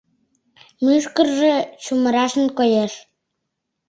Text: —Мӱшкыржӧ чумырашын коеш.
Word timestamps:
—Мӱшкыржӧ 0.85 1.55
чумырашын 1.83 2.47
коеш. 2.57 2.93